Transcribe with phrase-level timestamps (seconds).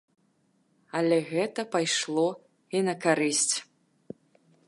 [0.99, 2.25] Але гэта пайшло
[2.79, 3.55] і на карысць.